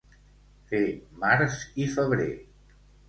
Fer 0.71 0.79
març 1.25 1.59
i 1.85 1.89
febrer. 1.97 2.31